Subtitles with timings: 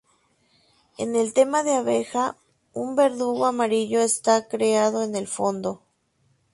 [0.97, 2.35] En el tema de abeja,
[2.73, 5.83] un verdugo amarillo está creado en el fondo.